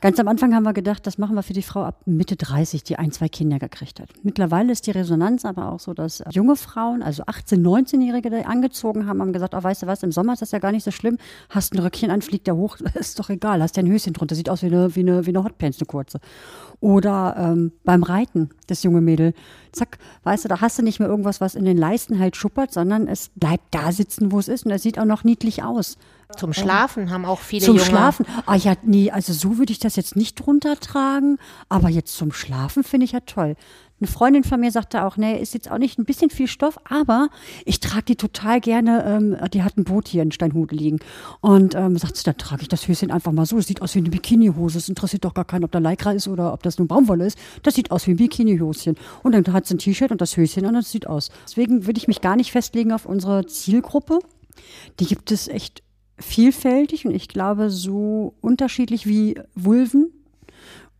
Ganz 0.00 0.20
am 0.20 0.28
Anfang 0.28 0.54
haben 0.54 0.62
wir 0.62 0.74
gedacht, 0.74 1.04
das 1.08 1.18
machen 1.18 1.34
wir 1.34 1.42
für 1.42 1.54
die 1.54 1.62
Frau 1.62 1.82
ab 1.82 2.02
Mitte 2.06 2.36
30, 2.36 2.84
die 2.84 2.96
ein, 2.96 3.10
zwei 3.10 3.28
Kinder 3.28 3.58
gekriegt 3.58 3.98
hat. 3.98 4.10
Mittlerweile 4.22 4.70
ist 4.70 4.86
die 4.86 4.92
Resonanz 4.92 5.44
aber 5.44 5.72
auch 5.72 5.80
so, 5.80 5.92
dass 5.92 6.22
junge 6.30 6.54
Frauen, 6.54 7.02
also 7.02 7.24
18-, 7.24 7.60
19-Jährige, 7.62 8.30
die 8.30 8.44
angezogen 8.44 9.08
haben, 9.08 9.20
haben 9.20 9.32
gesagt, 9.32 9.56
oh, 9.56 9.62
weißt 9.62 9.82
du 9.82 9.86
was, 9.88 10.04
im 10.04 10.12
Sommer 10.12 10.34
ist 10.34 10.42
das 10.42 10.52
ja 10.52 10.60
gar 10.60 10.70
nicht 10.70 10.84
so 10.84 10.92
schlimm. 10.92 11.18
Hast 11.50 11.74
ein 11.74 11.80
Röckchen 11.80 12.12
an, 12.12 12.22
fliegt 12.22 12.46
der 12.46 12.54
hoch, 12.54 12.76
ist 12.94 13.18
doch 13.18 13.28
egal. 13.28 13.60
Hast 13.60 13.76
ja 13.76 13.82
ein 13.82 13.90
Höschen 13.90 14.12
drunter, 14.12 14.36
sieht 14.36 14.48
aus 14.48 14.62
wie 14.62 14.66
eine, 14.66 14.94
wie 14.94 15.00
eine, 15.00 15.26
wie 15.26 15.30
eine 15.30 15.42
Hotpants, 15.42 15.80
eine 15.80 15.86
kurze. 15.86 16.20
Oder 16.78 17.34
ähm, 17.36 17.72
beim 17.82 18.04
Reiten, 18.04 18.50
das 18.68 18.84
junge 18.84 19.00
Mädel. 19.00 19.34
Zack, 19.72 19.98
weißt 20.22 20.44
du, 20.44 20.48
da 20.48 20.60
hast 20.60 20.78
du 20.78 20.84
nicht 20.84 21.00
mehr 21.00 21.08
irgendwas, 21.08 21.40
was 21.40 21.56
in 21.56 21.64
den 21.64 21.76
Leisten 21.76 22.20
halt 22.20 22.36
schuppert, 22.36 22.72
sondern 22.72 23.08
es 23.08 23.30
bleibt 23.34 23.74
da 23.74 23.90
sitzen, 23.90 24.30
wo 24.30 24.38
es 24.38 24.46
ist. 24.46 24.64
Und 24.64 24.70
es 24.70 24.82
sieht 24.82 25.00
auch 25.00 25.04
noch 25.04 25.24
niedlich 25.24 25.64
aus. 25.64 25.98
Zum 26.36 26.52
Schlafen 26.52 27.10
haben 27.10 27.24
auch 27.24 27.40
viele 27.40 27.64
Zum 27.64 27.76
junge. 27.76 27.88
Schlafen. 27.88 28.26
Ah 28.44 28.54
ja, 28.54 28.74
nee, 28.82 29.10
also 29.10 29.32
so 29.32 29.56
würde 29.56 29.72
ich 29.72 29.78
das 29.78 29.96
jetzt 29.96 30.14
nicht 30.14 30.34
drunter 30.34 30.78
tragen, 30.78 31.38
aber 31.68 31.88
jetzt 31.88 32.16
zum 32.16 32.32
Schlafen 32.32 32.84
finde 32.84 33.06
ich 33.06 33.12
ja 33.12 33.20
toll. 33.20 33.56
Eine 34.00 34.08
Freundin 34.08 34.44
von 34.44 34.60
mir 34.60 34.70
sagte 34.70 35.04
auch, 35.04 35.16
nee, 35.16 35.40
ist 35.40 35.54
jetzt 35.54 35.70
auch 35.70 35.78
nicht 35.78 35.98
ein 35.98 36.04
bisschen 36.04 36.30
viel 36.30 36.46
Stoff, 36.46 36.78
aber 36.88 37.30
ich 37.64 37.80
trage 37.80 38.04
die 38.04 38.16
total 38.16 38.60
gerne. 38.60 39.04
Ähm, 39.04 39.36
die 39.50 39.62
hat 39.64 39.76
ein 39.76 39.84
Boot 39.84 40.06
hier 40.06 40.22
in 40.22 40.30
Steinhude 40.30 40.76
liegen. 40.76 41.00
Und 41.40 41.74
ähm, 41.74 41.96
sagt 41.96 42.16
sie, 42.16 42.22
dann 42.22 42.36
trage 42.36 42.62
ich 42.62 42.68
das 42.68 42.86
Höschen 42.86 43.10
einfach 43.10 43.32
mal 43.32 43.46
so. 43.46 43.58
Es 43.58 43.66
sieht 43.66 43.82
aus 43.82 43.96
wie 43.96 43.98
eine 43.98 44.10
Bikinihose. 44.10 44.78
Es 44.78 44.88
interessiert 44.88 45.24
doch 45.24 45.34
gar 45.34 45.46
keinen, 45.46 45.64
ob 45.64 45.72
da 45.72 45.80
Lycra 45.80 46.12
ist 46.12 46.28
oder 46.28 46.52
ob 46.52 46.62
das 46.62 46.78
nur 46.78 46.86
Baumwolle 46.86 47.26
ist. 47.26 47.38
Das 47.64 47.74
sieht 47.74 47.90
aus 47.90 48.06
wie 48.06 48.12
ein 48.12 48.18
Bikinihöschen. 48.18 48.96
Und 49.24 49.32
dann 49.32 49.52
hat 49.52 49.66
sie 49.66 49.74
ein 49.74 49.78
T-Shirt 49.78 50.12
und 50.12 50.20
das 50.20 50.36
Höschen 50.36 50.66
und 50.66 50.74
das 50.74 50.92
sieht 50.92 51.08
aus. 51.08 51.30
Deswegen 51.44 51.86
würde 51.86 51.98
ich 51.98 52.06
mich 52.06 52.20
gar 52.20 52.36
nicht 52.36 52.52
festlegen 52.52 52.92
auf 52.92 53.04
unsere 53.04 53.46
Zielgruppe. 53.46 54.20
Die 55.00 55.06
gibt 55.06 55.32
es 55.32 55.48
echt 55.48 55.82
vielfältig 56.18 57.06
und 57.06 57.14
ich 57.14 57.28
glaube, 57.28 57.70
so 57.70 58.34
unterschiedlich 58.40 59.06
wie 59.06 59.40
Vulven 59.54 60.12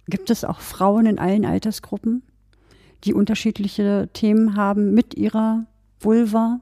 gibt 0.08 0.30
es 0.30 0.44
auch 0.44 0.60
Frauen 0.60 1.06
in 1.06 1.18
allen 1.18 1.44
Altersgruppen, 1.44 2.22
die 3.04 3.14
unterschiedliche 3.14 4.08
Themen 4.12 4.56
haben 4.56 4.94
mit 4.94 5.14
ihrer 5.14 5.66
Vulva. 6.00 6.60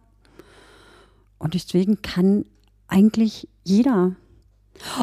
Und 1.38 1.54
deswegen 1.54 2.02
kann 2.02 2.44
eigentlich 2.88 3.48
jeder. 3.64 4.16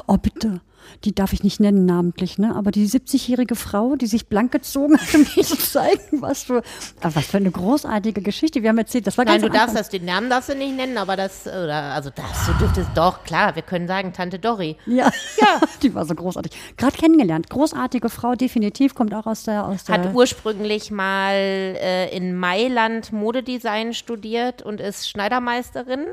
Oh, 0.08 0.17
bitte. 0.17 0.61
Die 1.03 1.14
darf 1.14 1.34
ich 1.34 1.44
nicht 1.44 1.59
nennen 1.59 1.86
namentlich, 1.86 2.38
ne? 2.38 2.56
Aber 2.56 2.72
die 2.72 2.88
70-jährige 2.88 3.56
Frau, 3.56 3.95
die 3.95 4.08
sich 4.08 4.28
blank 4.28 4.52
gezogen 4.52 4.98
hat, 4.98 5.08
um 5.14 5.22
mir 5.22 5.44
zu 5.44 5.58
zeigen, 5.58 6.22
was 6.22 6.44
für, 6.44 6.64
ah, 7.02 7.09
was 7.14 7.25
für 7.25 7.38
eine 7.38 7.52
großartige 7.52 8.22
Geschichte. 8.22 8.62
Wir 8.62 8.70
haben 8.70 8.78
erzählt, 8.78 9.08
das 9.08 9.17
war 9.17 9.25
Nein, 9.25 9.42
ganz 9.42 9.44
du 9.44 9.48
am 9.50 9.53
darfst 9.53 9.75
das, 9.78 9.90
den 9.90 10.06
Namen 10.06 10.30
darfst 10.30 10.50
du 10.50 10.56
nicht 10.56 10.75
nennen, 10.75 10.98
aber 10.98 11.16
das, 11.16 11.45
oder, 11.48 11.94
also 11.94 12.09
darfst 12.09 12.48
du 12.48 12.53
dürftest 12.53 12.90
doch, 12.95 13.23
klar, 13.23 13.56
wir 13.56 13.64
können 13.64 13.88
sagen 13.88 14.14
Tante 14.14 14.40
Dori. 14.40 14.78
Ja, 14.86 15.12
ja, 15.40 15.59
die 15.81 15.94
war 15.94 16.06
so 16.06 16.16
großartig. 16.16 16.52
Gerade 16.78 16.97
kennengelernt. 16.97 17.50
Großartige 17.50 18.09
Frau, 18.09 18.36
definitiv, 18.36 18.95
kommt 18.95 19.14
auch 19.14 19.25
aus 19.25 19.44
der, 19.44 19.66
aus 19.66 19.84
der. 19.86 19.95
Hat 19.95 20.14
ursprünglich 20.14 20.92
mal 20.92 21.34
äh, 21.34 22.16
in 22.16 22.38
Mailand 22.38 23.12
Modedesign 23.12 23.94
studiert 23.94 24.62
und 24.62 24.80
ist 24.80 25.09
Schneidermeisterin. 25.09 26.06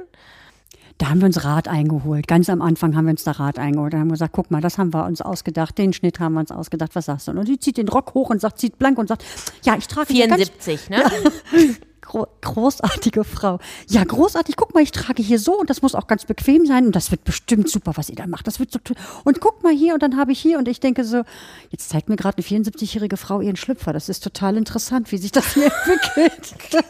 Da 1.01 1.09
haben 1.09 1.23
wir 1.23 1.27
uns 1.27 1.43
Rat 1.45 1.67
eingeholt. 1.67 2.29
Ganz 2.29 2.51
am 2.51 2.61
Anfang 2.61 2.95
haben 2.95 3.07
wir 3.07 3.13
uns 3.13 3.25
da 3.25 3.31
Rat 3.31 3.59
eingeholt. 3.59 3.95
Da 3.95 3.99
haben 4.01 4.09
wir 4.09 4.13
gesagt, 4.13 4.35
guck 4.35 4.51
mal, 4.51 4.61
das 4.61 4.77
haben 4.77 4.93
wir 4.93 5.07
uns 5.07 5.23
ausgedacht. 5.23 5.79
Den 5.79 5.95
Schnitt 5.95 6.21
haben 6.21 6.35
wir 6.35 6.41
uns 6.41 6.53
ausgedacht. 6.53 6.95
Was 6.95 7.07
sagst 7.07 7.27
du? 7.27 7.31
Und 7.33 7.49
die 7.49 7.59
zieht 7.59 7.79
den 7.79 7.89
Rock 7.89 8.13
hoch 8.13 8.29
und 8.29 8.39
sagt, 8.39 8.59
zieht 8.59 8.79
blank 8.79 8.99
und 8.99 9.09
sagt, 9.09 9.25
ja, 9.65 9.77
ich 9.79 9.89
trage 9.89 10.13
hier 10.13 10.29
ganz 10.29 10.51
74, 10.51 10.91
ne? 10.91 11.03
gro 12.03 12.27
großartige 12.43 13.25
Frau. 13.25 13.61
Ja, 13.89 14.05
großartig. 14.05 14.57
Guck 14.57 14.75
mal, 14.75 14.83
ich 14.83 14.93
trage 14.93 15.23
hier 15.23 15.39
so 15.39 15.59
und 15.59 15.71
das 15.71 15.81
muss 15.81 15.95
auch 15.95 16.07
ganz 16.07 16.27
bequem 16.27 16.67
sein 16.67 16.85
und 16.85 16.95
das 16.95 17.11
wird 17.11 17.25
bestimmt 17.25 17.71
super, 17.71 17.93
was 17.95 18.11
ihr 18.11 18.17
da 18.17 18.27
macht. 18.27 18.47
Das 18.47 18.61
wird 18.61 18.71
so. 18.71 18.79
Und 19.25 19.41
guck 19.41 19.63
mal 19.63 19.73
hier 19.73 19.95
und 19.95 20.03
dann 20.03 20.19
habe 20.19 20.33
ich 20.33 20.39
hier 20.39 20.59
und 20.59 20.69
ich 20.69 20.81
denke 20.81 21.05
so, 21.05 21.23
jetzt 21.71 21.89
zeigt 21.89 22.11
mir 22.11 22.17
gerade 22.17 22.37
eine 22.37 22.47
74-jährige 22.47 23.17
Frau 23.17 23.41
ihren 23.41 23.57
Schlüpfer. 23.57 23.95
Das 23.95 24.11
ist 24.11 24.23
total 24.23 24.59
interessant, 24.59 25.11
wie 25.13 25.17
sich 25.17 25.33
das 25.33 25.55
hier 25.55 25.73
entwickelt. 25.87 26.85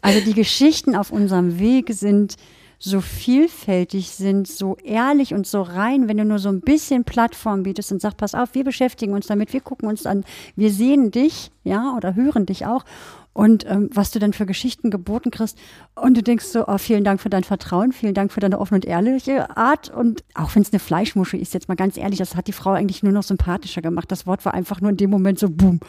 Also 0.00 0.20
die 0.24 0.32
Geschichten 0.34 0.96
auf 0.96 1.10
unserem 1.10 1.58
Weg 1.58 1.92
sind 1.92 2.36
so 2.82 3.02
vielfältig 3.02 4.10
sind, 4.10 4.48
so 4.48 4.76
ehrlich 4.82 5.34
und 5.34 5.46
so 5.46 5.60
rein, 5.60 6.08
wenn 6.08 6.16
du 6.16 6.24
nur 6.24 6.38
so 6.38 6.48
ein 6.48 6.62
bisschen 6.62 7.04
Plattform 7.04 7.62
bietest 7.62 7.92
und 7.92 8.00
sagst, 8.00 8.16
pass 8.16 8.34
auf, 8.34 8.54
wir 8.54 8.64
beschäftigen 8.64 9.12
uns 9.12 9.26
damit, 9.26 9.52
wir 9.52 9.60
gucken 9.60 9.86
uns 9.86 10.06
an, 10.06 10.24
wir 10.56 10.72
sehen 10.72 11.10
dich, 11.10 11.50
ja, 11.62 11.94
oder 11.94 12.14
hören 12.14 12.46
dich 12.46 12.64
auch 12.64 12.84
und 13.32 13.64
ähm, 13.68 13.90
was 13.92 14.10
du 14.10 14.18
dann 14.18 14.32
für 14.32 14.46
Geschichten 14.46 14.90
geboten 14.90 15.30
kriegst 15.30 15.56
und 15.94 16.16
du 16.16 16.22
denkst 16.22 16.46
so, 16.46 16.66
oh, 16.66 16.78
vielen 16.78 17.04
Dank 17.04 17.20
für 17.20 17.30
dein 17.30 17.44
Vertrauen, 17.44 17.92
vielen 17.92 18.14
Dank 18.14 18.32
für 18.32 18.40
deine 18.40 18.58
offene 18.58 18.76
und 18.76 18.84
ehrliche 18.84 19.56
Art 19.56 19.88
und 19.88 20.24
auch 20.34 20.54
wenn 20.54 20.62
es 20.62 20.72
eine 20.72 20.80
Fleischmusche 20.80 21.36
ist, 21.36 21.54
jetzt 21.54 21.68
mal 21.68 21.76
ganz 21.76 21.96
ehrlich, 21.96 22.18
das 22.18 22.34
hat 22.34 22.48
die 22.48 22.52
Frau 22.52 22.70
eigentlich 22.70 23.02
nur 23.02 23.12
noch 23.12 23.22
sympathischer 23.22 23.82
gemacht. 23.82 24.10
Das 24.10 24.26
Wort 24.26 24.44
war 24.44 24.54
einfach 24.54 24.80
nur 24.80 24.90
in 24.90 24.96
dem 24.96 25.10
Moment 25.10 25.38
so, 25.38 25.48
boom. 25.48 25.80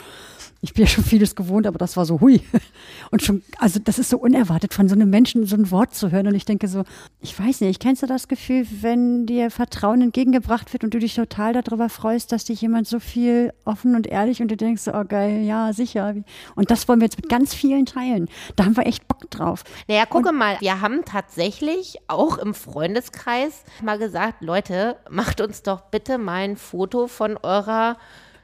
Ich 0.63 0.75
bin 0.75 0.85
ja 0.85 0.87
schon 0.87 1.03
vieles 1.03 1.35
gewohnt, 1.35 1.65
aber 1.65 1.79
das 1.79 1.97
war 1.97 2.05
so 2.05 2.21
hui. 2.21 2.41
Und 3.11 3.23
schon, 3.23 3.41
also 3.57 3.79
das 3.83 3.97
ist 3.97 4.11
so 4.11 4.19
unerwartet, 4.19 4.75
von 4.75 4.87
so 4.87 4.93
einem 4.93 5.09
Menschen 5.09 5.47
so 5.47 5.55
ein 5.55 5.71
Wort 5.71 5.95
zu 5.95 6.11
hören. 6.11 6.27
Und 6.27 6.35
ich 6.35 6.45
denke 6.45 6.67
so, 6.67 6.83
ich 7.19 7.37
weiß 7.37 7.61
nicht, 7.61 7.79
kennst 7.79 8.03
du 8.03 8.05
das 8.05 8.27
Gefühl, 8.27 8.67
wenn 8.81 9.25
dir 9.25 9.49
Vertrauen 9.49 10.01
entgegengebracht 10.01 10.71
wird 10.71 10.83
und 10.83 10.93
du 10.93 10.99
dich 10.99 11.15
total 11.15 11.53
darüber 11.53 11.89
freust, 11.89 12.31
dass 12.31 12.43
dich 12.43 12.61
jemand 12.61 12.87
so 12.87 12.99
viel 12.99 13.53
offen 13.65 13.95
und 13.95 14.05
ehrlich 14.05 14.39
und 14.39 14.51
du 14.51 14.57
denkst 14.57 14.83
so, 14.83 14.93
oh 14.93 15.03
geil, 15.03 15.43
ja, 15.43 15.73
sicher. 15.73 16.13
Und 16.53 16.69
das 16.69 16.87
wollen 16.87 16.99
wir 16.99 17.05
jetzt 17.05 17.17
mit 17.17 17.27
ganz 17.31 17.53
vielen 17.55 17.85
teilen. 17.85 18.29
Da 18.57 18.65
haben 18.65 18.75
wir 18.75 18.85
echt 18.85 19.07
Bock 19.07 19.31
drauf. 19.31 19.63
Naja, 19.87 20.05
gucke 20.05 20.33
mal, 20.33 20.57
wir 20.59 20.81
haben 20.81 21.05
tatsächlich 21.05 21.97
auch 22.07 22.37
im 22.37 22.53
Freundeskreis 22.53 23.63
mal 23.81 23.97
gesagt, 23.97 24.41
Leute, 24.43 24.97
macht 25.09 25.39
uns 25.39 25.63
doch 25.63 25.81
bitte 25.89 26.17
mal 26.17 26.43
ein 26.43 26.57
Foto 26.57 27.07
von 27.07 27.37
eurer 27.37 27.95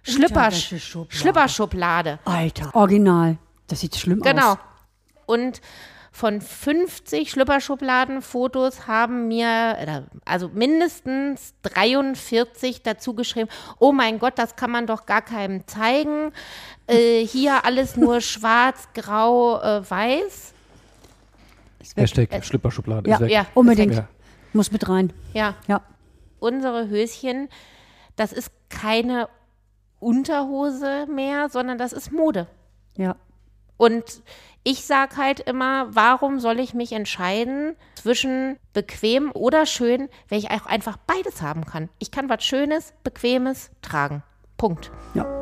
Schlüpper 0.04 0.46
Unterwäscheschublade. 0.46 1.16
Schlüpperschublade. 1.18 2.20
Alter, 2.24 2.74
original. 2.74 3.38
Das 3.68 3.82
sieht 3.82 3.98
schlimm 3.98 4.22
Genau. 4.22 4.54
aus. 4.54 4.58
Und 5.26 5.62
von 6.12 6.42
50 6.42 7.30
Schlüpperschubladenfotos 7.32 8.88
haben 8.88 9.28
mir, 9.28 9.76
äh, 9.78 10.02
also 10.26 10.50
mindestens 10.50 11.54
43 11.64 12.82
dazu 12.84 13.14
geschrieben, 13.14 13.50
oh 13.80 13.92
mein 13.92 14.20
Gott, 14.20 14.34
das 14.38 14.56
kann 14.56 14.72
man 14.72 14.88
doch 14.88 15.06
gar 15.06 15.22
keinem 15.22 15.68
zeigen. 15.68 16.32
Äh, 16.88 17.26
hier 17.26 17.66
alles 17.66 17.96
nur 17.98 18.22
schwarz, 18.22 18.88
grau, 18.94 19.60
äh, 19.62 19.90
weiß. 19.90 20.54
Hashtag 21.96 22.44
Schlipperschublade 22.44 23.10
Ja, 23.10 23.16
ist 23.16 23.22
weg. 23.22 23.32
Ja, 23.32 23.46
Unbedingt. 23.54 23.94
Ja. 23.96 24.08
Muss 24.54 24.72
mit 24.72 24.88
rein. 24.90 25.14
ja. 25.34 25.56
Ja. 25.68 25.82
Unsere 26.40 26.88
Höschen, 26.88 27.50
das 28.16 28.32
ist 28.32 28.52
keine 28.70 29.28
Unterhose 30.00 31.08
mehr, 31.08 31.50
sondern 31.50 31.78
das 31.80 31.94
ist 31.94 32.12
Mode. 32.12 32.46
Ja. 32.96 33.16
Und 33.78 34.22
ich 34.64 34.86
sage 34.86 35.16
halt 35.18 35.40
immer, 35.40 35.96
warum 35.96 36.40
soll 36.40 36.60
ich 36.60 36.74
mich 36.74 36.92
entscheiden 36.92 37.76
zwischen 37.96 38.58
bequem 38.74 39.32
oder 39.32 39.66
schön, 39.66 40.10
wenn 40.28 40.40
ich 40.40 40.52
auch 40.52 40.66
einfach 40.66 40.98
beides 40.98 41.42
haben 41.42 41.66
kann. 41.66 41.90
Ich 42.00 42.12
kann 42.12 42.28
was 42.30 42.44
Schönes, 42.44 42.94
Bequemes 43.04 43.70
tragen. 43.82 44.24
Punkt. 44.58 44.92
Ja. 45.14 45.37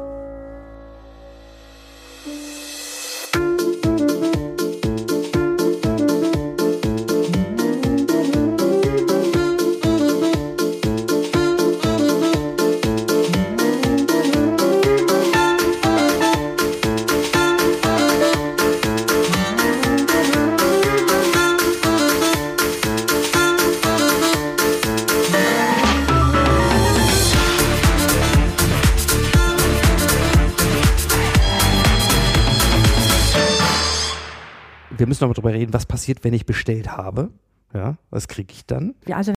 Wir 34.98 35.08
müssen 35.08 35.24
noch 35.24 35.30
mal 35.30 35.34
drüber 35.34 35.54
reden, 35.54 35.74
was 35.74 35.86
passiert, 35.86 36.24
wenn 36.24 36.34
ich 36.34 36.46
bestellt 36.46 36.90
habe. 36.90 37.32
Ja, 37.74 37.98
was 38.10 38.28
kriege 38.30 38.54
ich 38.54 38.66
dann? 38.66 38.96
Ja, 39.06 39.18
also 39.18 39.34